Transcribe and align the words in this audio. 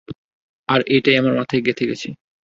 আর 0.69 0.79
এটাই 0.87 1.15
আমার 1.17 1.33
মাথায় 1.39 1.63
গেঁথে 1.65 1.85
গেছে। 1.89 2.07